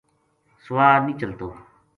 سوا 0.63 0.87
نیہہ 1.05 1.17
چلتو‘‘ 1.19 1.49